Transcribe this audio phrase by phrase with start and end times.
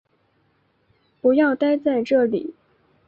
[1.21, 2.55] 不要待在这里